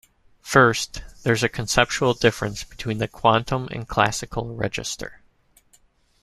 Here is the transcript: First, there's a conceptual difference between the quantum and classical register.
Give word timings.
First, 0.41 1.03
there's 1.21 1.43
a 1.43 1.47
conceptual 1.47 2.15
difference 2.15 2.63
between 2.63 2.97
the 2.97 3.07
quantum 3.07 3.67
and 3.69 3.87
classical 3.87 4.55
register. 4.55 5.21